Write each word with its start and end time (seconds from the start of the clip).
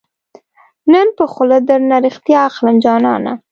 نن 0.91 1.07
به 1.17 1.25
خوله 1.33 1.57
درنه 1.67 1.97
ريښتیا 2.05 2.39
اخلم 2.49 2.75
جانانه 2.85 3.33